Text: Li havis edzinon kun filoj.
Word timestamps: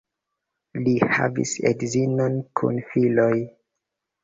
Li 0.87 0.93
havis 1.17 1.51
edzinon 1.73 2.41
kun 2.63 2.83
filoj. 2.95 3.31